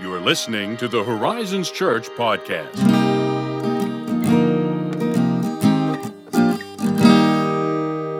[0.00, 2.80] You are listening to the Horizons Church podcast.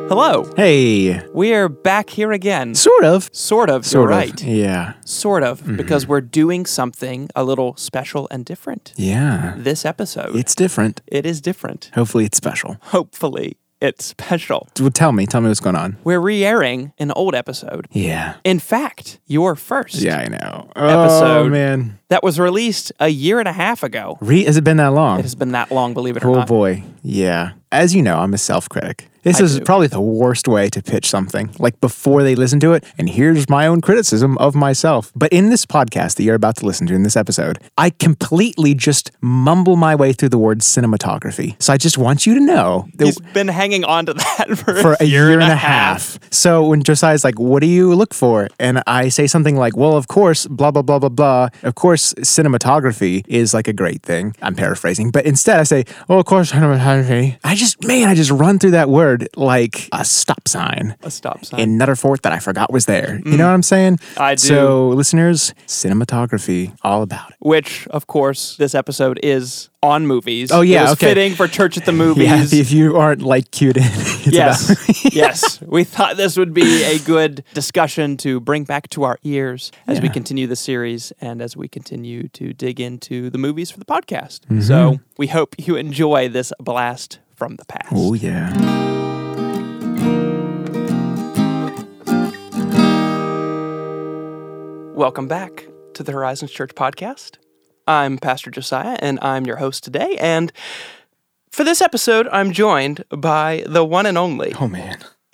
[0.06, 0.48] Hello.
[0.56, 2.74] Hey, We are back here again.
[2.74, 3.28] sort of.
[3.32, 3.84] Sort of.
[3.86, 4.16] Sort you're of.
[4.18, 4.42] right.
[4.44, 4.92] Yeah.
[5.04, 5.60] Sort of.
[5.62, 5.76] Mm-hmm.
[5.76, 9.54] Because we're doing something a little special and different Yeah.
[9.56, 10.36] this episode.
[10.36, 11.00] It's different.
[11.06, 11.90] it is different.
[11.94, 12.76] Hopefully, it's special.
[12.82, 14.68] Hopefully, it's special.
[14.80, 15.26] Well, tell me.
[15.26, 15.98] Tell me what's going on.
[16.04, 17.86] We're re airing an old episode.
[17.92, 18.36] Yeah.
[18.44, 19.96] In fact, your first.
[19.96, 20.70] Yeah, I know.
[20.76, 21.98] Oh man.
[22.14, 24.18] That was released a year and a half ago.
[24.20, 25.18] Re- has it been that long?
[25.18, 26.46] It has been that long, believe it or Oh not.
[26.46, 26.84] boy.
[27.02, 27.54] Yeah.
[27.72, 29.08] As you know, I'm a self-critic.
[29.24, 29.64] This I is do.
[29.64, 31.50] probably the worst way to pitch something.
[31.58, 35.10] Like before they listen to it, and here's my own criticism of myself.
[35.16, 38.74] But in this podcast that you're about to listen to in this episode, I completely
[38.74, 41.56] just mumble my way through the word cinematography.
[41.60, 44.74] So I just want you to know that He's been hanging on to that for,
[44.74, 46.18] for a year, and a half.
[46.30, 49.96] So when Josiah's like, "What do you look for?" and I say something like, "Well,
[49.96, 51.48] of course, blah blah blah blah blah.
[51.62, 56.18] Of course, cinematography is like a great thing." I'm paraphrasing, but instead I say, "Oh,
[56.18, 60.46] of course, cinematography." I just, man, I just run through that word like a stop
[60.48, 60.96] sign.
[61.02, 61.60] A stop sign.
[61.60, 63.20] In Nutterfort that I forgot was there.
[63.24, 63.96] You know what I'm saying?
[63.96, 64.20] Mm.
[64.20, 64.40] I do.
[64.40, 67.36] So, listeners, cinematography, all about it.
[67.40, 70.50] which, of course, this episode is on movies.
[70.50, 71.06] Oh, yeah, It was okay.
[71.08, 72.52] fitting for Church at the Movies.
[72.52, 73.82] Yeah, if you aren't like cued in,
[74.24, 75.60] yes, yes.
[75.60, 80.00] We thought this would be a good discussion to bring back to our ears as
[80.00, 83.84] we continue the series and as we continue to dig into the movies for the
[83.84, 84.40] podcast.
[84.46, 84.60] Mm-hmm.
[84.62, 87.92] So we hope you enjoy this blast from the past.
[87.92, 88.52] Oh yeah.
[94.96, 97.38] Welcome back to the Horizons Church podcast.
[97.86, 100.16] I'm Pastor Josiah, and I'm your host today.
[100.20, 100.52] And
[101.52, 104.98] for this episode, I'm joined by the one and only Oh man.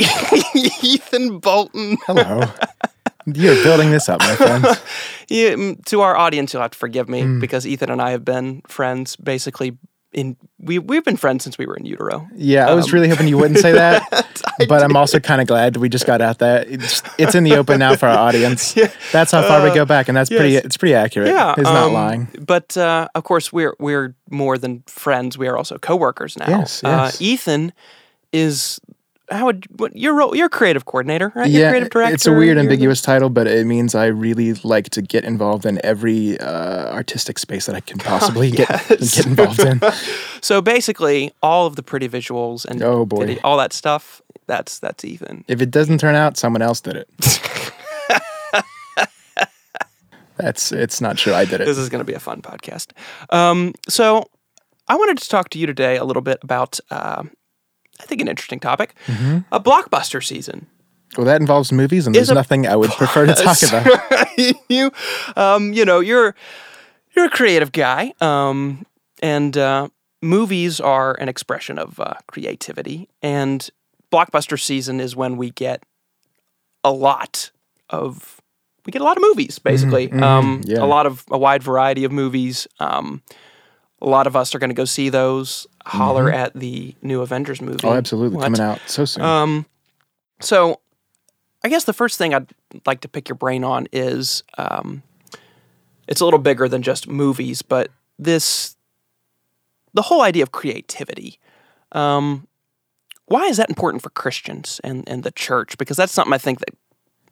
[0.82, 1.96] Ethan Bolton.
[2.06, 2.42] Hello.
[3.26, 4.66] You're building this up, my friends.
[5.32, 7.40] Yeah, to our audience, you'll have to forgive me Mm.
[7.40, 9.78] because Ethan and I have been friends basically
[10.12, 12.28] in we we've been friends since we were in utero.
[12.34, 14.02] Yeah, I was really hoping you wouldn't say that,
[14.68, 16.68] but I'm also kind of glad we just got out that.
[16.68, 18.76] It's, it's in the open now for our audience.
[18.76, 18.90] yeah.
[19.12, 20.56] That's how far we go back, and that's pretty.
[20.56, 21.28] It's pretty accurate.
[21.28, 22.28] Yeah, it's not um, lying.
[22.40, 25.38] But uh, of course, we're we're more than friends.
[25.38, 26.48] We are also coworkers now.
[26.48, 27.14] Yes, yes.
[27.14, 27.72] Uh, Ethan
[28.32, 28.80] is
[29.30, 30.34] how would what your role?
[30.36, 31.48] You're creative coordinator, right?
[31.50, 32.14] You're Yeah, creative director.
[32.14, 35.24] it's a weird, you're the- ambiguous title, but it means I really like to get
[35.24, 39.16] involved in every uh, artistic space that I can possibly get yes.
[39.16, 39.80] get involved in.
[40.42, 43.38] So basically, all of the pretty visuals and Oh, boy.
[43.44, 44.22] all that stuff.
[44.46, 45.44] That's that's Ethan.
[45.48, 47.08] If it doesn't turn out, someone else did it.
[50.36, 51.34] That's it's not true.
[51.34, 51.66] I did it.
[51.66, 52.92] This is going to be a fun podcast.
[53.28, 54.30] Um, so,
[54.88, 57.24] I wanted to talk to you today a little bit about, uh,
[58.00, 59.38] I think, an interesting topic Mm-hmm.
[59.52, 60.66] a blockbuster season.
[61.16, 64.28] Well, that involves movies, and there's nothing I would prefer to talk about.
[64.68, 64.92] you,
[65.36, 66.34] um, you know, you're
[67.16, 68.86] you're a creative guy, um,
[69.20, 69.88] and uh,
[70.22, 73.08] movies are an expression of uh, creativity.
[73.22, 73.68] And
[74.12, 75.82] blockbuster season is when we get
[76.84, 77.50] a lot
[77.88, 78.40] of
[78.86, 80.12] we get a lot of movies, basically.
[80.12, 80.78] um, yeah.
[80.78, 82.68] A lot of a wide variety of movies.
[84.02, 85.66] A lot of us are going to go see those.
[85.84, 87.80] Holler at the new Avengers movie.
[87.84, 88.44] Oh, absolutely, What?
[88.44, 89.24] coming out so soon.
[89.24, 89.66] Um,
[90.40, 90.80] so
[91.64, 92.50] I guess the first thing I'd
[92.86, 95.02] like to pick your brain on is um,
[96.06, 97.88] it's a little bigger than just movies, but
[98.18, 98.76] this
[99.92, 101.38] the whole idea of creativity.
[101.92, 102.46] Um,
[103.26, 105.78] why is that important for Christians and, and the church?
[105.78, 106.70] Because that's something I think that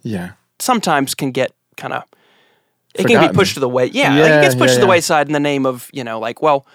[0.02, 0.32] yeah.
[0.58, 2.04] sometimes can get kind of
[2.98, 3.86] it can be pushed to the way.
[3.86, 4.90] Yeah, like it gets pushed yeah, to the yeah.
[4.90, 6.66] wayside in the name of you know, like, well,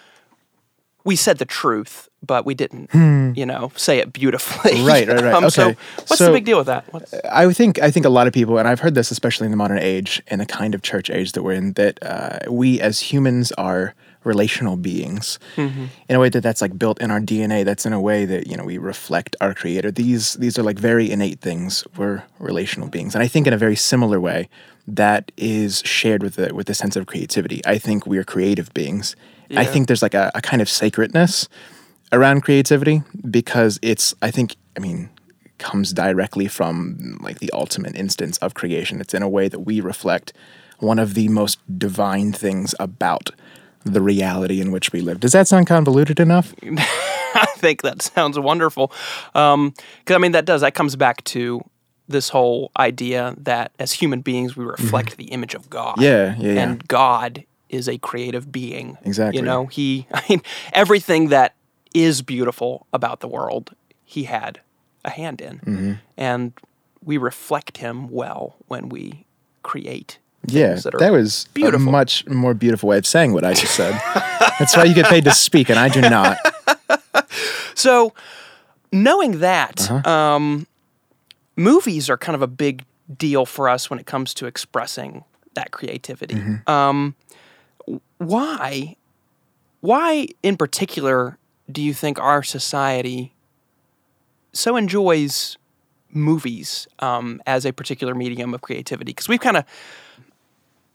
[1.03, 2.89] we said the truth, but we didn't,
[3.35, 4.79] you know, say it beautifully.
[4.79, 4.85] Hmm.
[4.87, 5.33] Right, right, right.
[5.43, 5.77] Um, So, Okay.
[6.07, 6.85] what's So- the big deal with that?
[6.91, 9.51] What's, I think I think a lot of people, and I've heard this especially in
[9.51, 12.79] the modern age, in the kind of church age that we're in, that uh, we
[12.79, 15.85] as humans are relational beings Mm-hmm.
[16.09, 17.63] in a way that that's like built in our DNA.
[17.65, 19.91] That's in a way that you know we reflect our Creator.
[19.91, 21.83] These these are like very innate things.
[21.97, 24.49] We're relational beings, and I think in a very similar way
[24.87, 27.61] that is shared with the with the sense of creativity.
[27.65, 29.15] I think we are creative beings.
[29.55, 31.47] I think there's like a, a kind of sacredness
[32.11, 35.09] around creativity because it's I think I mean
[35.59, 38.99] comes directly from like the ultimate instance of creation.
[38.99, 40.33] It's in a way that we reflect
[40.79, 43.29] one of the most divine things about
[43.85, 45.19] the reality in which we live.
[45.19, 46.53] Does that sound convoluted enough?
[47.35, 48.91] I think that sounds wonderful.
[49.33, 49.71] Because
[50.09, 51.61] I mean, that does that comes back to
[52.07, 55.95] this whole idea that as human beings we reflect the image of God.
[55.95, 56.03] Mm-hmm.
[56.03, 56.61] Yeah, yeah, yeah.
[56.61, 58.97] And God is a creative being.
[59.03, 59.39] Exactly.
[59.39, 60.05] You know, he.
[60.13, 60.41] I mean,
[60.73, 61.55] everything that
[61.93, 64.59] is beautiful about the world, he had
[65.05, 65.93] a hand in, Mm-hmm.
[66.17, 66.53] and
[67.03, 69.25] we reflect him well when we
[69.61, 71.87] create Yeah, that that was beautiful.
[71.87, 73.93] a much more beautiful way of saying what I just said.
[74.59, 76.37] That's why you get paid to speak, and I do not.
[77.75, 78.13] So,
[78.91, 80.09] knowing that, Uh-huh.
[80.09, 80.67] um,
[81.55, 82.85] movies are kind of a big
[83.17, 85.23] deal for us when it comes to expressing
[85.55, 86.35] that creativity.
[86.35, 86.69] Mm-hmm.
[86.69, 87.15] Um,
[88.19, 88.95] why,
[89.81, 91.37] why in particular
[91.71, 93.33] do you think our society
[94.53, 95.57] so enjoys
[96.11, 99.11] movies um, as a particular medium of creativity?
[99.11, 99.65] Because we've kind of,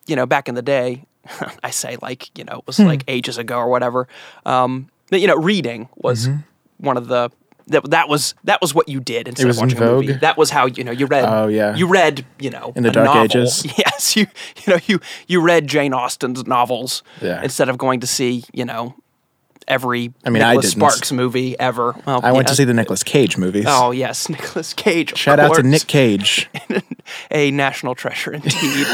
[0.08, 1.04] you know, back in the day,
[1.62, 2.86] I say like you know it was Hmm.
[2.86, 4.08] like ages ago or whatever.
[4.46, 6.28] Um, you know, reading was
[6.78, 7.30] one of the
[7.68, 9.50] that that was that was what you did instead Mm-hmm.
[9.50, 10.12] of in watching a movie.
[10.14, 11.24] That was how you know you read.
[11.26, 11.74] Oh, yeah.
[11.76, 13.22] you read you know In the Dark novel.
[13.24, 13.66] Ages?
[13.78, 14.26] Yes, you
[14.66, 17.42] you know you you read Jane Austen's novels Yeah.
[17.42, 18.94] instead of going to see you know
[19.66, 20.80] every I mean, I Nicholas didn't.
[20.80, 21.94] Sparks movie ever.
[22.06, 23.66] Well, I went to see the Nicolas Cage movies.
[23.68, 25.14] Oh yes, Nicolas Cage.
[25.16, 25.62] Shout out to.
[25.62, 26.48] Nick Cage.
[27.30, 28.86] a national treasure indeed.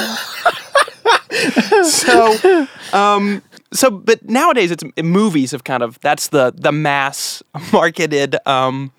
[1.84, 3.42] so, um,
[3.72, 7.42] so, but nowadays it's movies have kind of that's the the mass
[7.72, 8.92] marketed, um,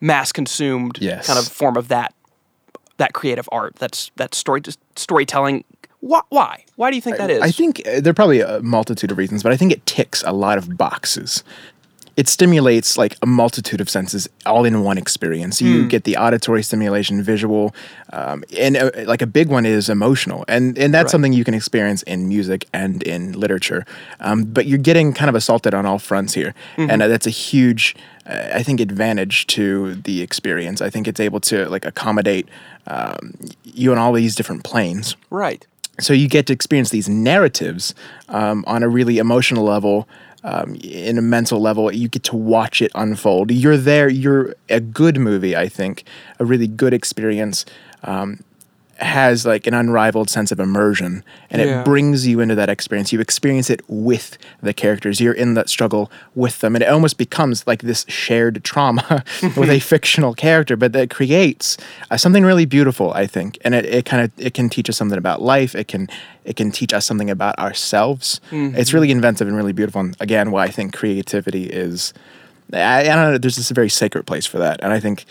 [0.00, 1.26] mass consumed Yes.
[1.26, 2.14] kind of form of that
[2.98, 3.76] that creative art.
[3.76, 4.62] That's that story
[4.96, 5.64] storytelling.
[6.00, 6.20] Why?
[6.30, 6.64] Why?
[6.76, 7.40] Why do you think that is?
[7.40, 10.22] I think uh, there are probably a multitude of reasons, but I think it ticks
[10.26, 11.44] a lot of boxes.
[12.16, 15.62] It stimulates like a multitude of senses all in one experience.
[15.62, 17.74] You get the auditory stimulation, visual,
[18.12, 21.10] um, and uh, like a big one is emotional, and and that's Right.
[21.12, 23.86] something you can experience in music and in literature.
[24.20, 26.90] Um, but you're getting kind of assaulted on all fronts here, Mm-hmm.
[26.90, 30.82] and uh, that's a huge, uh, I think, advantage to the experience.
[30.82, 32.46] I think it's able to like accommodate
[32.86, 33.34] um,
[33.64, 35.66] you on all these different planes right.
[36.00, 37.94] so you get to experience these narratives
[38.28, 40.06] um, on a really emotional level
[40.44, 43.50] um, in a mental level you get to watch it unfold.
[43.50, 46.04] You're there you're a good movie i think
[46.38, 47.64] a really good experience.
[48.04, 48.40] Um,
[49.02, 51.80] has like an unrivaled sense of immersion and Yeah.
[51.80, 53.12] it brings you into that experience.
[53.12, 55.20] You experience it with the characters.
[55.20, 59.24] You're in that struggle with them and it almost becomes like this shared trauma
[59.56, 61.76] with a fictional character but that creates
[62.10, 63.58] uh, something really beautiful i think.
[63.64, 65.74] And it, it kind of it can teach us something about life.
[65.74, 66.08] It can
[66.44, 68.40] it can teach us something about ourselves.
[68.50, 72.12] It's really inventive and really beautiful and again why i think creativity is
[72.72, 75.24] I, I don't know there's this very sacred place for that and i think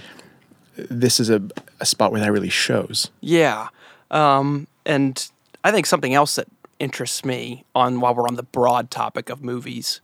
[0.75, 1.41] this is a,
[1.79, 3.69] a spot where that really shows Yeah.
[4.09, 5.29] Um, and
[5.63, 6.47] I think something else that
[6.79, 10.01] interests me on while we're on the broad topic of movies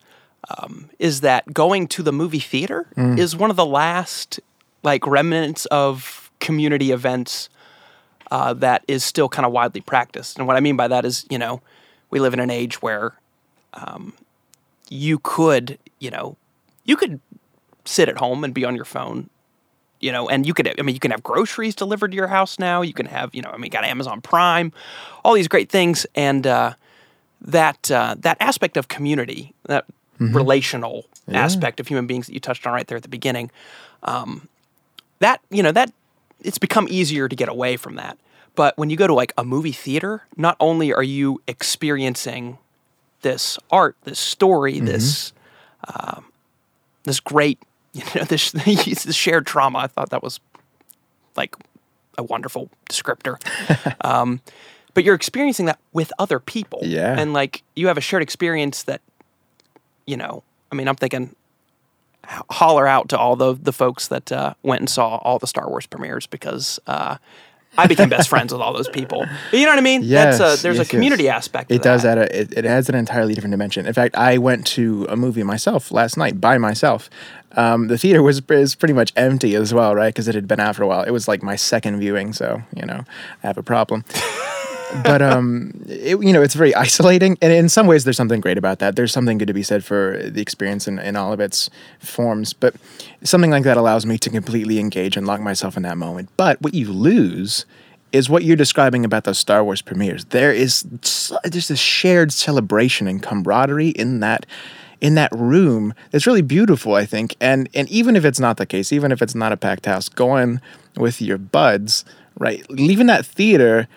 [0.57, 2.87] um, is that going to the movie theater
[3.17, 4.39] is one of the last
[4.83, 7.49] like remnants of community events
[8.31, 10.37] uh, that is still kind of widely practiced.
[10.37, 11.61] And what I mean by that is, you know,
[12.09, 13.15] we live in an age where
[13.73, 14.13] um,
[14.89, 16.37] you could, you know,
[16.85, 17.19] you could
[17.85, 19.29] sit at home and be on your phone
[19.99, 22.59] you know, and you could, I mean, you can have groceries delivered to your house
[22.59, 22.81] now.
[22.81, 24.71] You can have, you know, I mean got Amazon Prime,
[25.23, 26.73] all these great things, and uh,
[27.41, 29.85] that uh, that aspect of community, that
[30.33, 31.05] relational
[31.35, 33.51] aspect of human beings that you touched on right there at the beginning,
[34.03, 34.47] um,
[35.19, 35.91] that you know that
[36.41, 38.17] it's become easier to get away from that.
[38.55, 42.57] But when you go to like a movie theater, not only are you experiencing
[43.21, 45.33] this art, this story, this
[45.93, 46.25] um,
[47.03, 47.59] this great,
[47.97, 49.79] you know, this this shared trauma.
[49.79, 50.39] I thought that was
[51.35, 51.55] like
[52.17, 53.37] a wonderful descriptor.
[54.05, 54.41] um,
[54.93, 57.15] but you're experiencing that with other people, Yeah.
[57.17, 59.01] and like you have a shared experience that,
[60.07, 61.35] you know, I mean, I'm thinking.
[62.49, 65.69] Holler out to all the the folks that uh, went and saw all the Star
[65.69, 67.15] Wars premieres because uh,
[67.77, 69.25] I became best friends with all those people.
[69.51, 70.01] You know what I mean?
[70.03, 71.37] Yes, That's a, there's yes, a community yes.
[71.37, 71.69] aspect.
[71.69, 72.17] to It does that.
[72.17, 73.85] add a, it, it adds an entirely different dimension.
[73.85, 77.09] In fact, I went to a movie myself last night by myself.
[77.53, 80.13] Um, the theater was is pretty much empty as well, right?
[80.13, 81.03] Because it had been out for a while.
[81.03, 83.03] It was like my second viewing, so you know
[83.43, 84.03] I have a problem.
[85.03, 88.57] but um, it, you know, it's very isolating, and in some ways, there's something great
[88.57, 88.95] about that.
[88.95, 92.53] There's something good to be said for the experience in, in all of its forms.
[92.53, 92.75] But
[93.23, 96.29] something like that allows me to completely engage and lock myself in that moment.
[96.37, 97.65] But what you lose
[98.11, 100.25] is what you're describing about those Star Wars premieres.
[100.25, 100.83] There is
[101.43, 104.45] there's this shared celebration and camaraderie in that
[105.01, 107.35] in that room that's really beautiful, I think.
[107.39, 110.09] And and even if it's not the case, even if it's not a packed house,
[110.09, 110.61] going
[110.95, 112.05] with your buds,
[112.39, 112.67] right?
[112.69, 113.87] Leaving that theater,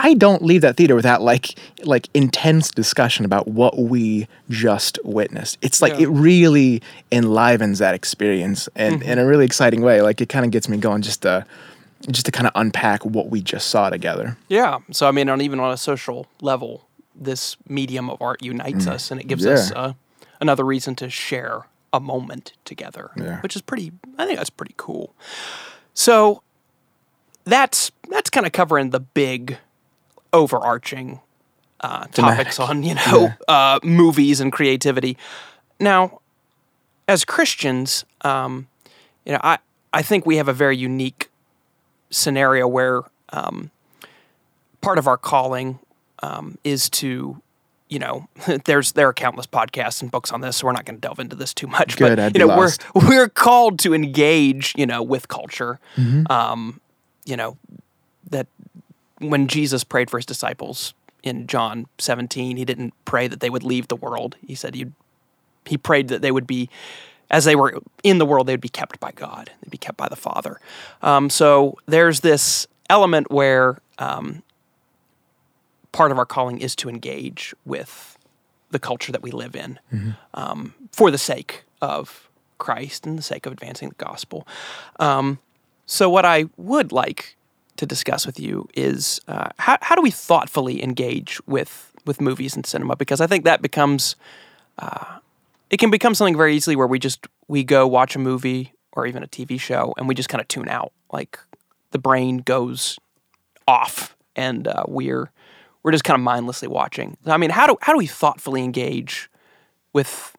[0.00, 5.58] I don't leave that theater without like like intense discussion about what we just witnessed.
[5.60, 6.02] It's like Yeah.
[6.06, 10.00] it really enlivens that experience and in a really exciting way.
[10.02, 11.44] Like it kind of gets me going just to
[12.10, 14.36] just to kind of unpack what we just saw together.
[14.48, 14.78] Yeah.
[14.92, 19.10] So I mean, on even on a social level, this medium of art unites us,
[19.10, 19.76] and it gives us Mm.
[19.76, 19.92] Uh,
[20.40, 21.62] another reason to share
[21.92, 23.40] a moment together, Yeah.
[23.40, 23.90] which is pretty.
[24.16, 25.12] I think that's pretty cool.
[25.94, 26.42] So
[27.44, 29.58] that's that's kind of covering the big
[30.32, 31.20] overarching
[31.80, 35.16] uh, topics on you know uh, movies and creativity.
[35.80, 36.20] Now,
[37.06, 38.68] as Christians, um,
[39.24, 39.58] you know, I
[39.92, 41.30] I think we have a very unique
[42.10, 43.70] scenario where um,
[44.80, 45.78] part of our calling
[46.22, 47.40] um, is to
[47.88, 48.28] you know,
[48.64, 51.18] there's there are countless podcasts and books on this, so we're not going to delve
[51.18, 51.96] into this too much.
[51.96, 55.78] Good, but I'd you know, we're we're called to engage, you know, with culture.
[56.30, 56.80] Um,
[57.24, 57.56] you know,
[58.30, 58.46] that
[59.20, 63.64] when Jesus prayed for his disciples in John 17, he didn't pray that they would
[63.64, 64.36] leave the world.
[64.46, 64.86] He said he
[65.66, 66.70] he prayed that they would be
[67.30, 69.50] as they were in the world, they would be kept by God.
[69.60, 70.60] They'd be kept by the Father.
[71.02, 74.42] Um, so there's this element where um,
[75.92, 78.16] part of our calling is to engage with
[78.70, 79.78] the culture that we live in
[80.34, 84.46] um, for the sake of Christ and the sake of advancing the gospel.
[84.98, 85.38] Um,
[85.86, 87.36] so, what I would like
[87.78, 92.54] to discuss with you is uh, how, how do we thoughtfully engage with, with movies
[92.54, 92.96] and cinema?
[92.96, 94.14] Because I think that becomes
[95.70, 99.06] it can become something very easily where we just we go watch a movie or
[99.06, 100.92] even a TV show and we just kind of tune out.
[101.12, 101.38] Like
[101.90, 102.98] the brain goes
[103.66, 105.30] off and uh, we're
[105.82, 107.16] we're just kind of mindlessly watching.
[107.26, 109.30] I mean, how do how do we thoughtfully engage
[109.92, 110.36] with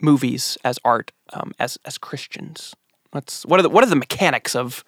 [0.00, 2.74] movies as art um, as as Christians?
[3.12, 4.84] What's what are the what are the mechanics of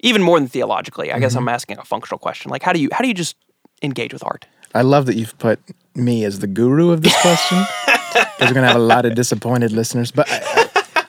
[0.00, 1.12] even more than theologically?
[1.12, 2.50] I guess I'm asking a functional question.
[2.50, 3.36] Like how do you how do you just
[3.82, 4.46] engage with art?
[4.74, 5.60] I love that you've put
[5.94, 9.72] me as the guru of this question because we're gonna have a lot of disappointed
[9.72, 10.10] listeners.
[10.10, 10.68] But I,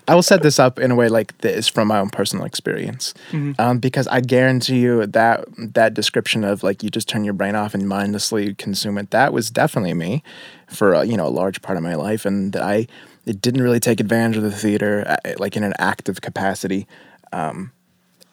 [0.10, 3.14] I will set this up in a way like this from my own personal experience,
[3.60, 7.56] um, because I guarantee you that that description of like you just turn your brain
[7.56, 9.12] off and mindlessly consume it.
[9.12, 10.24] That was definitely me
[10.70, 12.88] for uh, you know a large part of my life, and I
[13.26, 16.88] it didn't really take advantage of the theater uh, like in an active capacity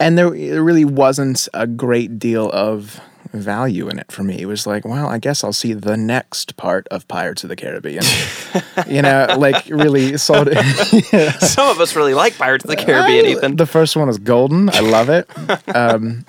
[0.00, 3.00] and there, there really wasn't a great deal of
[3.34, 4.40] value in it for me.
[4.40, 7.56] It was like, well, I guess I'll see the next part of Pirates of the
[7.56, 8.04] Caribbean.
[8.86, 11.32] you know, like really sold it.
[11.40, 13.56] Some of us really like Pirates of the Caribbean, Ethan.
[13.56, 14.70] The first one is golden.
[14.70, 15.28] I love it.
[15.74, 16.24] Um,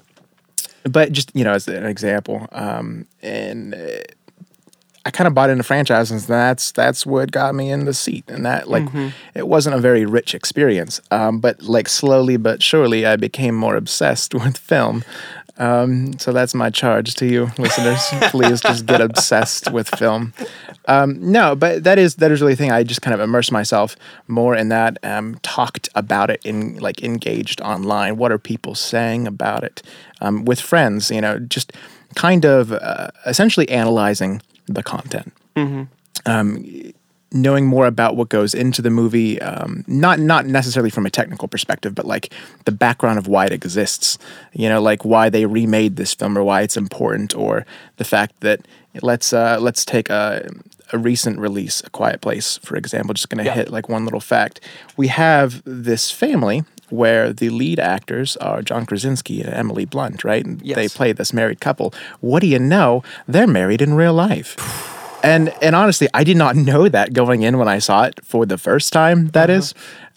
[0.84, 3.78] but just you know, as an example, um, and uh,
[5.06, 8.26] I kind of bought into franchises, and that's that's what got me in the seat.
[8.28, 8.88] And that like
[9.36, 13.76] it wasn't a very rich experience, um, but like slowly but surely, I became more
[13.76, 15.04] obsessed with film.
[15.58, 18.04] Um, so that's my charge to you, listeners.
[18.32, 20.34] Please just get obsessed with film.
[20.88, 22.72] Um, no, but that is that is really the thing.
[22.72, 23.96] I just kind of immersed myself
[24.28, 24.98] more in that.
[25.04, 28.18] Um, talked about it in like engaged online.
[28.18, 29.82] What are people saying about it
[30.20, 31.10] um, with friends?
[31.10, 31.72] You know, just
[32.16, 35.34] kind of uh, essentially analyzing the content.
[36.26, 36.66] Um,
[37.32, 41.48] knowing more about what goes into the movie, um, not not necessarily from a technical
[41.48, 42.34] perspective, but like
[42.66, 44.18] the background of why it exists.
[44.54, 47.66] You know, like why they remade this film or why it's important, or
[47.98, 48.62] the fact that
[49.02, 50.50] let's uh, let's take a
[50.94, 53.14] a recent release, A Quiet Place, for example.
[53.14, 53.56] Just going to Yeah.
[53.56, 54.60] hit like one little fact.
[54.96, 56.64] We have this family
[56.96, 60.46] where the lead actors are John Krasinski and Emily Blunt, right?
[60.46, 61.94] And They play this married couple.
[62.22, 63.04] What do you know?
[63.28, 64.56] They're married in real life.
[65.24, 68.46] And and honestly, I did not know that going in when I saw it for
[68.46, 69.30] the first time.
[69.30, 69.74] That is,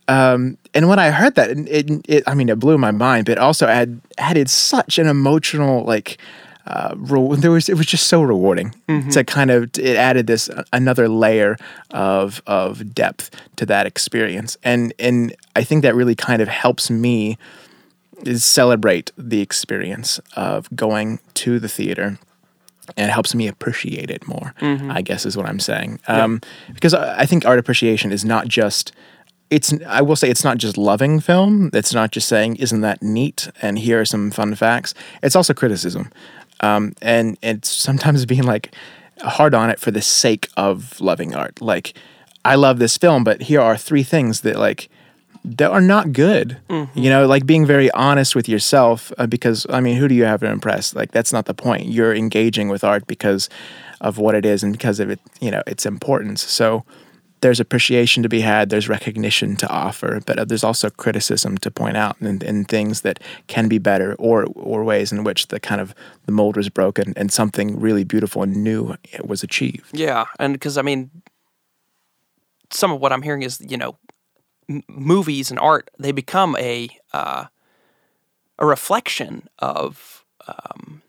[0.07, 3.25] um, and when I heard that, it, it, it I mean, it blew my mind.
[3.25, 6.19] But also add, added such an emotional like.
[6.69, 8.75] Uh, re- there was it was just so rewarding.
[9.11, 11.57] To kind of it added this uh, another layer
[11.91, 14.59] of of depth to that experience.
[14.63, 17.39] And and I think that really kind of helps me
[18.25, 22.19] is celebrate the experience of going to the theater
[22.97, 24.55] and helps me appreciate it more
[24.91, 26.01] i guess is what i'm saying.
[26.09, 26.41] Um,
[26.75, 28.93] because I, I think art appreciation is not just
[29.51, 31.71] it's i will say it's not just loving film.
[31.73, 33.49] It's not just saying isn't that neat?
[33.63, 34.95] and here are some fun facts.
[35.23, 36.11] It's also criticism
[36.61, 38.75] um, and it's sometimes being like
[39.23, 41.95] hard on it for the sake of loving art like
[42.45, 44.89] i love this film but here are three things that like
[45.45, 46.59] that are not good.
[46.95, 50.25] You know, like being very honest with yourself uh, because I mean, who do you
[50.25, 50.95] have to impress?
[50.95, 51.87] Like that's not the point.
[51.87, 53.49] You're engaging with art because
[54.01, 56.43] of what it is and because of it, you know, its importance.
[56.43, 56.85] So
[57.41, 61.71] there's appreciation to be had, there's recognition to offer, but uh, there's also criticism to
[61.71, 65.61] point out and, and things that can be better or or ways in which the
[65.61, 65.95] kind of
[66.27, 69.91] the mold was broken and something really beautiful and new was achieved.
[69.93, 71.11] Yeah, and because I mean,
[72.71, 73.99] some of what I'm hearing is you know,
[74.69, 77.47] m- movies and art they become a uh,
[78.59, 81.03] a reflection of um,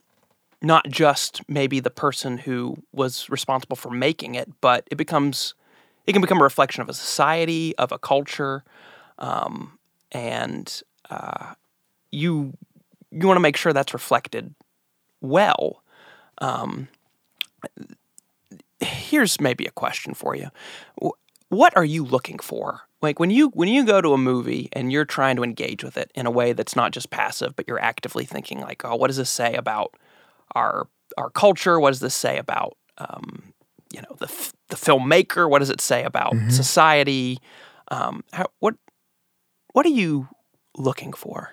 [0.61, 5.53] not just maybe the person who was responsible for making it, but it becomes
[6.09, 8.63] it can become a reflection of a society, of a culture,
[9.19, 9.77] um,
[10.11, 11.53] and uh,
[12.11, 12.53] you
[13.11, 14.55] you want to make sure that's reflected
[15.21, 15.83] well.
[18.79, 20.49] here's maybe a question for you.
[21.49, 22.81] What are you looking for?
[23.01, 25.97] Like when you when you go to a movie and you're trying to engage with
[25.97, 29.07] it in a way that's not just passive, but you're actively thinking like, oh, what
[29.07, 29.93] does this say about
[30.55, 30.87] our
[31.17, 31.79] our culture?
[31.79, 33.53] What does this say about um,
[33.93, 35.49] you know the f- the filmmaker?
[35.49, 37.39] What does it say about society?
[37.89, 38.75] Um, how, what
[39.73, 40.27] what are you
[40.77, 41.51] looking for?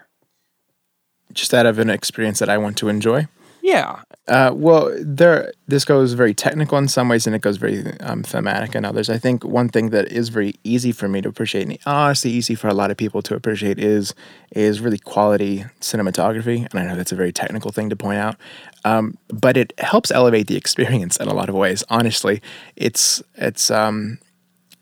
[1.33, 3.26] Just out of an experience that I want to enjoy.
[3.62, 5.52] Yeah, Uh, well, there.
[5.68, 9.09] This goes very technical in some ways, and it goes very um, thematic in others.
[9.09, 12.56] I think one thing that is very easy for me to appreciate, and honestly easy
[12.56, 14.14] for a lot of people to appreciate, is
[14.50, 16.66] is really quality cinematography.
[16.71, 18.37] And I know that's a very technical thing to point out,
[18.85, 21.85] um, but it helps elevate the experience in a lot of ways.
[21.88, 22.42] Honestly,
[22.75, 24.18] it's it's um,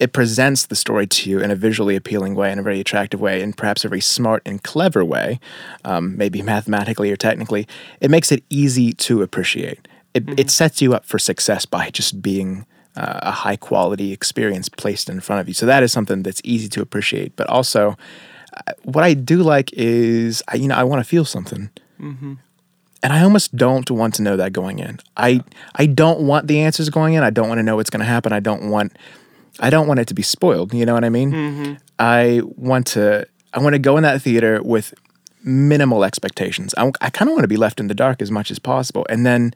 [0.04, 3.22] it presents the story to you in a visually appealing way, in a very attractive
[3.22, 5.40] way, and perhaps a very smart and clever way,
[5.82, 7.66] um, maybe mathematically or technically.
[8.02, 9.88] It makes it easy to appreciate.
[10.12, 14.68] It, it sets you up for success by just being uh, a high quality experience
[14.68, 15.54] placed in front of you.
[15.54, 17.34] So that is something that's easy to appreciate.
[17.34, 17.96] But also,
[18.54, 21.70] uh, what I do like is, I, you know, I want to feel something
[23.02, 24.98] and I almost don't want to know that going in.
[25.16, 25.42] I
[25.74, 27.22] I don't want the answers going in.
[27.22, 28.32] I don't want to know what's going to happen.
[28.32, 28.96] I don't want
[29.60, 30.74] I don't want it to be spoiled.
[30.74, 31.78] You know what I mean?
[31.98, 34.94] I want to I want to go in that theater with
[35.44, 36.74] minimal expectations.
[36.76, 39.06] I, I kind of want to be left in the dark as much as possible,
[39.08, 39.54] and then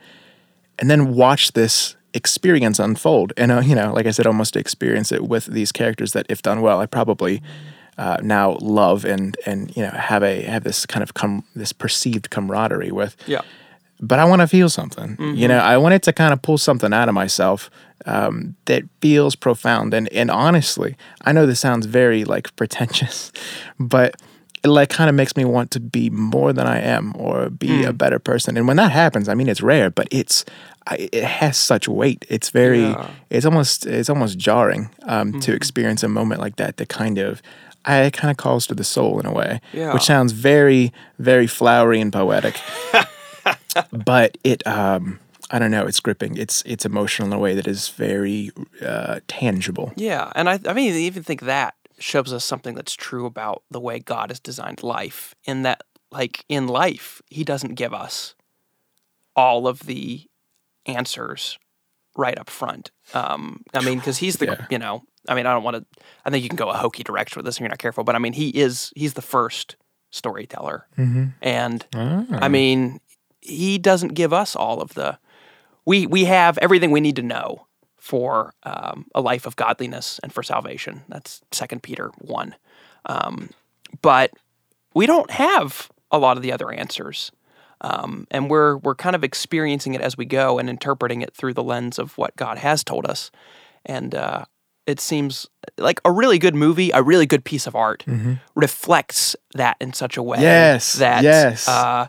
[0.78, 3.32] and then watch this experience unfold.
[3.36, 6.42] And uh, you know, like I said, almost experience it with these characters that, if
[6.42, 7.42] done well, I probably
[7.96, 11.72] uh, now love and and you know have a have this kind of come this
[11.72, 13.42] perceived camaraderie with yeah,
[14.00, 15.16] but I want to feel something.
[15.36, 17.70] You know, I wanted to kind of pull something out of myself
[18.06, 19.94] um, that feels profound.
[19.94, 23.32] And and honestly, I know this sounds very like pretentious,
[23.78, 24.14] but
[24.64, 27.84] it like kind of makes me want to be more than I am or be
[27.84, 28.56] a better person.
[28.56, 30.44] And when that happens, I mean, it's rare, but it's
[30.88, 32.24] I, it has such weight.
[32.28, 33.10] It's very, Yeah.
[33.30, 36.76] it's almost it's almost jarring um, to experience a moment like that.
[36.76, 37.40] That kind of.
[37.84, 39.94] I, it kind of calls to the soul in a way, Yeah.
[39.94, 42.60] which sounds very, very flowery and poetic
[43.92, 46.36] but it um I don't know, it's gripping.
[46.36, 48.50] It's it's emotional in a way that is very
[48.84, 49.92] uh, tangible.
[49.96, 53.62] Yeah, and I, I mean, I even think that shows us something that's true about
[53.70, 55.34] the way God has designed life.
[55.44, 58.34] In that, like in life, He doesn't give us
[59.34, 60.26] all of the
[60.84, 61.58] answers
[62.16, 62.90] right up front.
[63.14, 64.66] Um, I mean, because He's the Yeah.
[64.70, 66.02] you know, I mean, I don't want to.
[66.26, 68.14] I think you can go a hokey direction with this if you're not careful, but
[68.14, 69.76] I mean, He is He's the first
[70.10, 70.86] storyteller,
[71.40, 71.86] and
[72.42, 73.00] I mean,
[73.40, 75.18] He doesn't give us all of the.
[75.84, 77.66] We we have everything we need to know
[77.98, 81.02] for um, a life of godliness and for salvation.
[81.08, 82.54] That's Second Peter one,
[83.06, 83.50] um,
[84.02, 84.32] but
[84.94, 87.32] we don't have a lot of the other answers,
[87.80, 91.54] um, and we're we're kind of experiencing it as we go and interpreting it through
[91.54, 93.30] the lens of what God has told us,
[93.86, 94.44] and uh,
[94.86, 95.46] it seems
[95.76, 98.04] like a really good movie, a really good piece of art,
[98.54, 101.68] reflects that in such a way Yes, that yes.
[101.68, 102.08] uh,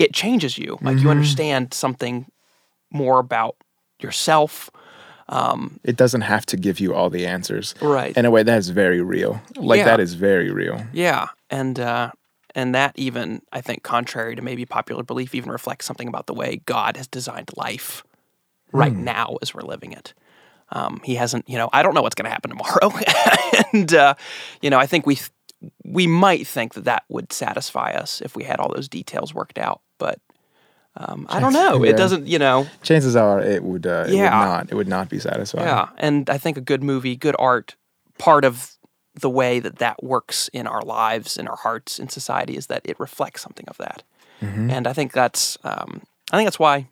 [0.00, 0.78] it changes you.
[0.82, 2.26] Like you understand something
[2.90, 3.54] more about
[4.00, 4.70] yourself.
[5.84, 7.74] It doesn't have to give you all the answers.
[7.80, 8.16] Right.
[8.16, 9.40] In a way that is very real.
[9.56, 9.84] Like Yeah.
[9.84, 10.84] that is very real.
[10.92, 12.10] Yeah, and uh,
[12.56, 16.34] and that even I think, contrary to maybe popular belief, even reflects something about the
[16.34, 18.02] way God has designed life
[18.72, 20.14] right now as we're living it.
[20.72, 22.92] Um, he hasn't, you know, I don't know what's going to happen tomorrow,
[23.72, 24.14] and uh,
[24.62, 25.30] you know, I think we th-
[25.84, 29.58] we might think that that would satisfy us if we had all those details worked
[29.58, 30.18] out, but.
[30.96, 31.84] Um, I don't know.
[31.84, 31.90] Yeah.
[31.92, 32.66] It doesn't, you know.
[32.82, 34.22] Chances are it would uh, it Yeah.
[34.40, 35.64] would not it would not be satisfying.
[35.68, 37.76] Yeah, and I think a good movie, good art,
[38.18, 38.72] part of
[39.14, 42.82] the way that that works in our lives, in our hearts, in society, is that
[42.84, 44.02] it reflects something of that.
[44.40, 46.86] And I think that's, um, I think that's why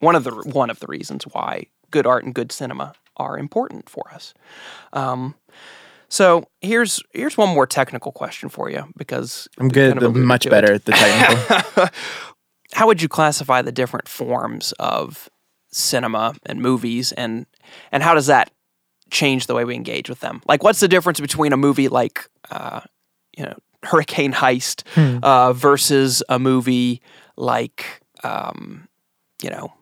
[0.00, 0.30] one of the
[0.60, 4.34] one of the reasons why good art and good cinema are important for us.
[4.92, 5.34] Um,
[6.08, 9.92] so here's here's one more technical question for you because I'm good.
[9.98, 11.86] kind of much to it better at the technical.
[12.72, 15.28] how would you classify the different forms of
[15.70, 17.46] cinema and movies and
[17.92, 18.50] and how does that
[19.10, 22.28] change the way we engage with them like what's the difference between a movie like
[22.50, 22.80] uh,
[23.36, 25.18] you know hurricane heist Hmm.
[25.22, 27.00] uh, versus a movie
[27.36, 28.88] like um,
[29.42, 29.72] you know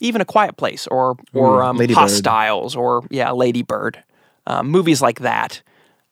[0.00, 2.00] even a quiet place or or um, Lady Bird.
[2.00, 4.02] hostiles or yeah lady bird
[4.46, 5.62] um, movies like that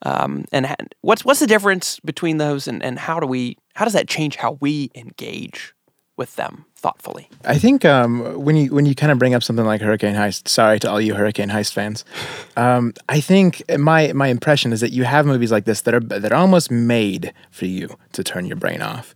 [0.03, 3.85] um, and ha- what's what's the difference between those and, and how do we how
[3.85, 5.74] does that change how we engage
[6.17, 9.65] with them thoughtfully I think um, when you when you kind of bring up something
[9.65, 12.05] like Hurricane Heist, sorry to all you Hurricane Heist fans,
[12.57, 16.01] um, I think my my impression is that you have movies like this that are
[16.01, 19.15] that are almost made for you to turn your brain off,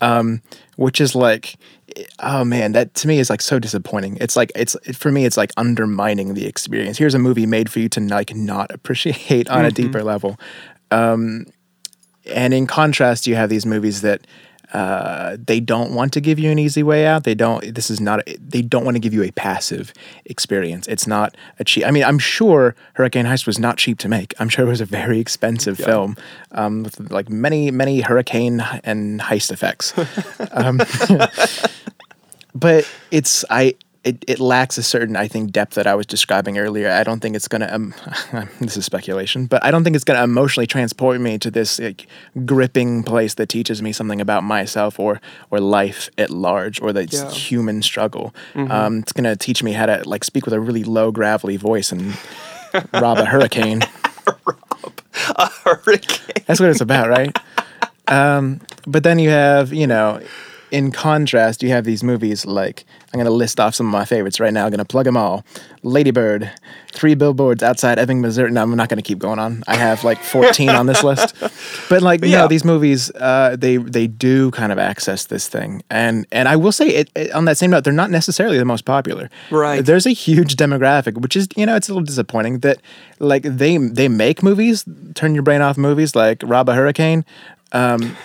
[0.00, 0.42] um,
[0.76, 1.56] which is like
[2.20, 4.16] oh man, that to me is like so disappointing.
[4.20, 6.98] It's like it's for me, it's like undermining the experience.
[6.98, 10.38] Here's a movie made for you to like not appreciate on a deeper level.
[10.90, 11.46] Um,
[12.26, 14.26] and in contrast, you have these movies that
[14.72, 17.24] uh, they don't want to give you an easy way out.
[17.24, 17.74] They don't.
[17.74, 18.20] This is not.
[18.38, 19.92] They don't want to give you a passive
[20.24, 20.86] experience.
[20.86, 21.84] It's not a cheap.
[21.84, 24.34] I mean, I'm sure Hurricane Heist was not cheap to make.
[24.38, 26.16] I'm sure it was a very expensive film
[26.52, 29.92] um, with like many, many hurricane and heist effects.
[30.52, 30.78] um,
[32.54, 33.74] but it's I.
[34.02, 36.90] It, it lacks a certain, I think, depth that I was describing earlier.
[36.90, 37.68] I don't think it's gonna.
[37.70, 37.92] Um,
[38.60, 42.06] this is speculation, but I don't think it's gonna emotionally transport me to this like,
[42.46, 47.04] gripping place that teaches me something about myself or or life at large or the
[47.04, 47.28] Yeah.
[47.30, 48.34] human struggle.
[48.54, 51.92] Um, it's gonna teach me how to like speak with a really low gravelly voice
[51.92, 52.16] and
[52.94, 53.80] rob a hurricane.
[54.46, 54.92] rob
[55.36, 56.42] a Hurricane.
[56.46, 57.36] That's what it's about, right?
[58.08, 60.20] Um, but then you have, you know,
[60.70, 64.04] in contrast, you have these movies like I'm going to list off some of my
[64.04, 64.64] favorites right now.
[64.64, 65.44] I'm going to plug them all.
[65.82, 66.48] Lady Bird,
[66.92, 68.52] Three Billboards Outside Ebbing, Missouri.
[68.52, 69.64] No, I'm not going to keep going on.
[69.66, 71.34] I have like 14 on this list.
[71.88, 72.42] But like, you Yeah.
[72.42, 76.54] know, these movies, uh, they they do kind of access this thing, and and I
[76.54, 79.28] will say it, it on that same note, they're not necessarily the most popular.
[79.50, 79.84] Right.
[79.84, 82.78] There's a huge demographic, which is you know it's a little disappointing that
[83.18, 87.24] like they they make movies, turn your brain off movies like Rob a Hurricane,
[87.72, 88.16] um,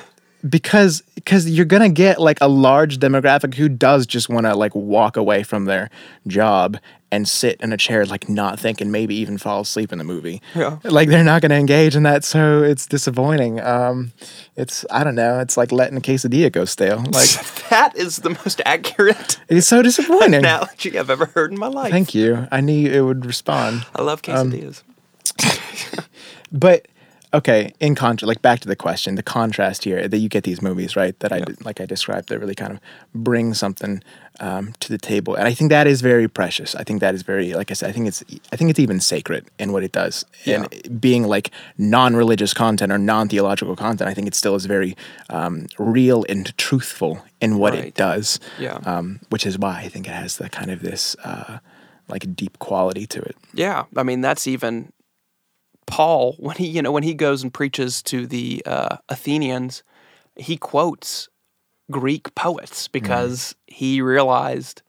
[0.47, 4.75] because because you're gonna get like a large demographic who does just want to like
[4.75, 5.89] walk away from their
[6.27, 6.77] job
[7.11, 10.03] and sit in a chair like not think and maybe even fall asleep in the
[10.03, 10.41] movie.
[10.53, 10.79] Yeah.
[10.83, 13.61] Like they're not gonna engage in that, so it's disappointing.
[13.61, 14.11] Um,
[14.55, 15.39] it's I don't know.
[15.39, 17.03] It's like letting a quesadilla go stale.
[17.11, 17.29] Like
[17.69, 20.35] That is the most accurate it's so disappointing.
[20.35, 21.91] analogy I've ever heard in my life.
[21.91, 22.47] Thank you.
[22.51, 23.85] I knew it would respond.
[23.95, 24.83] I love quesadillas.
[26.51, 26.87] But
[27.35, 30.61] okay, in contrast, like back to the question, the contrast here that you get these
[30.61, 31.17] movies, right?
[31.19, 32.79] That I like I described that really kind of
[33.13, 34.01] bring something
[34.39, 36.75] um, to the table, and I think that is very precious.
[36.75, 38.99] I think that is very, like I said, I think it's I think it's even
[38.99, 40.67] sacred in what it does, and
[40.99, 44.95] being like non-religious content or non-theological content, I think it still is very
[45.29, 47.85] um, real and truthful in what Right.
[47.85, 48.39] it does.
[48.59, 48.79] Yeah.
[48.85, 51.15] um, which is why I think it has the kind of this.
[51.23, 51.59] Uh,
[52.07, 53.35] like deep quality to it.
[53.55, 54.91] Yeah, I mean that's even
[55.87, 59.83] Paul when he you know when he goes and preaches to the uh, Athenians,
[60.35, 61.29] he quotes
[61.91, 64.81] Greek poets because he realized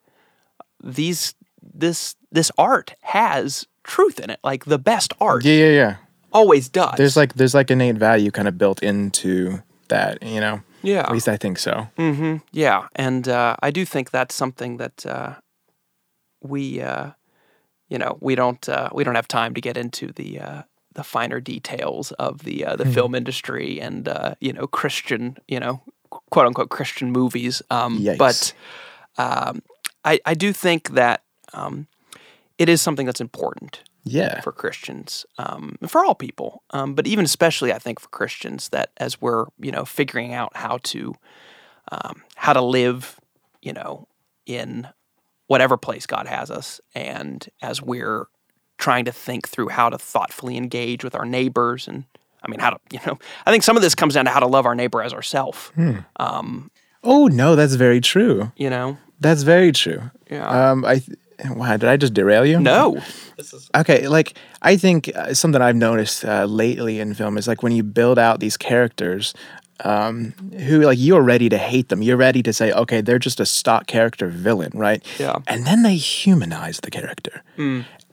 [0.83, 5.97] these this this art has truth in it, like the best art Yeah, yeah, yeah.
[6.33, 6.97] always does.
[6.97, 11.01] there's like there's like innate value kind of built into that you know Yeah.
[11.01, 12.37] at least i think so Mm-hmm.
[12.53, 15.35] Yeah, and uh, I do think that's something that uh,
[16.43, 17.11] we, uh,
[17.89, 20.63] you know, we don't uh, we don't have time to get into the uh,
[20.97, 25.61] the finer details of the uh, the film industry and uh, you know Christian, you
[25.61, 27.63] know, quote unquote Christian movies.
[27.71, 28.53] Um, but
[29.19, 29.63] um,
[30.05, 31.23] I I do think that
[31.55, 31.87] um,
[32.59, 34.41] it is something that's important yeah.
[34.41, 38.91] for Christians, um, for all people, um, but even especially I think for Christians that
[38.97, 41.15] as we're you know figuring out how to
[41.93, 43.21] um, how to live,
[43.61, 44.09] you know,
[44.47, 44.89] in
[45.47, 48.29] whatever place God has us, and as we're
[48.79, 52.05] trying to think through how to thoughtfully engage with our neighbors, and
[52.45, 54.41] I mean how to you know I think some of this comes down to how
[54.41, 55.73] to love our neighbor as ourself.
[57.05, 60.47] oh no that's very true You know, that's very true Yeah.
[60.71, 61.17] um i th-
[61.55, 62.97] wow did i just derail you no,
[63.75, 67.73] okay like i think uh, something i've noticed uh, lately in film is like when
[67.73, 69.35] you build out these characters
[69.85, 70.33] um,
[70.67, 72.01] who like you're ready to hate them.
[72.01, 75.05] You're ready to say, okay, they're just a stock character villain, right?
[75.21, 75.37] Yeah.
[75.47, 77.43] And then they humanize the character,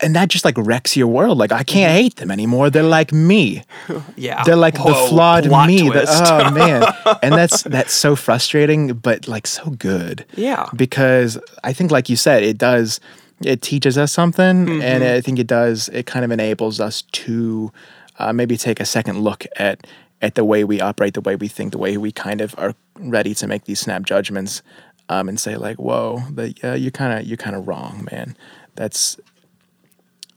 [0.03, 1.37] and that just like wrecks your world.
[1.37, 2.69] Like I can't hate them anymore.
[2.69, 3.63] They're like me.
[4.15, 5.89] yeah, They're like the flawed me.
[5.89, 6.83] That, oh man,
[7.23, 10.25] and that's that's so frustrating, but like so good.
[10.35, 10.67] Yeah.
[10.75, 12.99] because I think, like you said, it does.
[13.43, 14.81] It teaches us something, Mm-hmm.
[14.81, 15.89] and I think it does.
[15.89, 17.71] It kind of enables us to
[18.19, 19.85] uh, maybe take a second look at
[20.21, 22.73] at the way we operate, the way we think, the way we kind of are
[22.99, 24.61] ready to make these snap judgments,
[25.09, 28.37] um, and say like, "Whoa, but yeah, you're kind of you're kind of wrong, man.
[28.75, 29.17] That's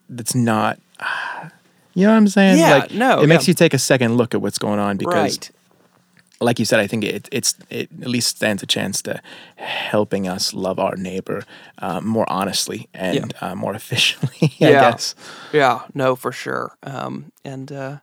[0.08, 0.78] that's not."
[1.98, 2.58] You know what I'm saying?
[2.58, 5.14] Yeah, like, no, It makes you take a second look at what's going on because
[5.38, 5.50] right.
[6.42, 9.22] like you said, I think it it's it at least stands a chance to
[9.56, 11.44] helping us love our neighbor
[11.78, 14.36] uh, more honestly and uh, more efficiently.
[14.42, 14.90] I Yeah.
[14.90, 15.14] guess.
[15.54, 16.76] Yeah, no, for sure.
[16.82, 17.96] Um, and uh,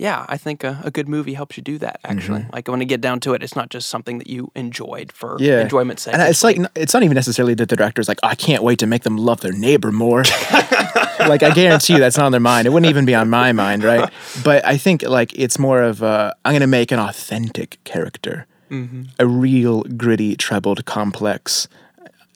[0.00, 2.00] yeah, I think a, a good movie helps you do that.
[2.04, 5.12] Actually, like when you get down to it, it's not just something that you enjoyed
[5.12, 5.44] for Mm-hmm.
[5.44, 6.14] Yeah, enjoyment's sake.
[6.14, 8.86] And it's like it's not even necessarily that the director's like, I can't wait to
[8.86, 10.22] make them love their neighbor more.
[11.20, 12.66] like I guarantee you, that's not on their mind.
[12.66, 14.10] It wouldn't even be on my mind, right?
[14.44, 18.46] But I think like it's more of a, I'm going to make an authentic character
[19.18, 21.68] a real gritty, troubled, complex,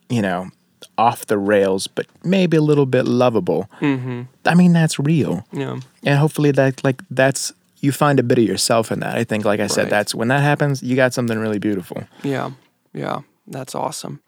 [0.09, 0.50] you know,
[0.96, 3.68] off the rails, but maybe a little bit lovable.
[3.80, 4.22] Mm-hmm.
[4.44, 5.44] I mean, that's real.
[5.52, 5.80] Yeah.
[6.04, 9.16] and hopefully that like that's you find a bit of yourself in that.
[9.16, 9.90] I think, like I said, Right.
[9.90, 12.04] that's when that happens, you got something really beautiful.
[12.22, 12.50] Yeah,
[12.94, 14.20] yeah, that's awesome.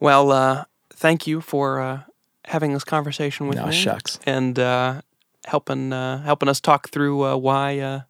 [0.00, 2.00] Well, uh, thank you for uh,
[2.46, 3.72] having this conversation with Aw, me.
[3.72, 4.18] shucks.
[4.26, 5.02] and uh,
[5.46, 8.00] helping uh, helping us talk through uh, why uh,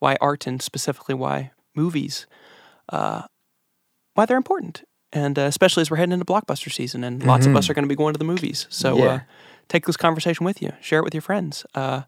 [0.00, 2.26] why art and specifically why movies
[2.92, 3.22] uh,
[4.14, 4.82] why they're important,
[5.14, 7.84] and uh, especially as we're heading into blockbuster season, and lots of us are going
[7.84, 8.66] to be going to the movies.
[8.68, 9.24] So uh, Mm-hmm.
[9.68, 11.64] Take this conversation with you, share it with your friends.
[11.74, 12.02] Uh,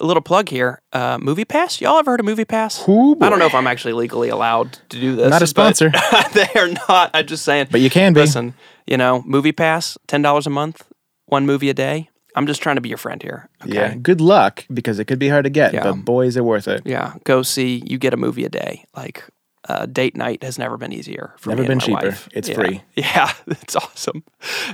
[0.00, 1.80] a little plug here, uh, Movie Pass.
[1.80, 2.88] Y'all ever heard of Movie Pass?
[2.88, 5.30] Ooh, I don't know if I'm actually legally allowed to do this.
[5.30, 5.92] Not a sponsor.
[6.34, 7.12] they are not.
[7.14, 7.68] I'm just saying.
[7.70, 8.20] But you can be.
[8.20, 10.82] Listen, you know, Movie Pass, ten dollars a month,
[11.26, 12.10] one movie a day.
[12.34, 13.48] I'm just trying to be your friend here.
[13.62, 13.74] Okay?
[13.74, 13.94] Yeah.
[13.94, 15.84] Good luck because it could be hard to get, Yeah.
[15.84, 16.82] but boys are worth it.
[16.84, 17.80] Yeah, go see.
[17.86, 18.84] You get a movie a day.
[18.96, 19.22] Like
[19.68, 21.34] uh, date night has never been easier.
[21.38, 22.06] For Never me been cheaper.
[22.08, 22.28] wife.
[22.32, 22.54] It's Yeah.
[22.54, 22.82] free.
[22.96, 24.22] Yeah, it's awesome.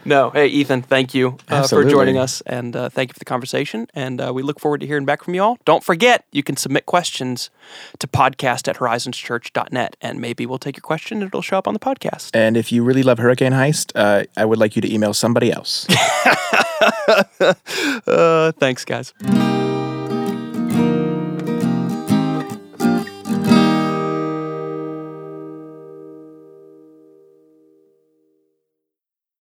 [0.04, 3.24] No, hey Ethan, thank you uh, for joining us, and uh, thank you for the
[3.24, 3.86] conversation.
[3.94, 5.58] And uh, we look forward to hearing back from you all.
[5.64, 7.50] Don't forget, you can submit questions
[7.98, 11.74] to podcast at horizonschurch.net, and maybe we'll take your question and it'll show up on
[11.74, 12.30] the podcast.
[12.34, 15.52] And if you really love Hurricane Heist, uh, I would like you to email somebody
[15.52, 15.86] else.
[18.06, 19.12] Uh, thanks, guys.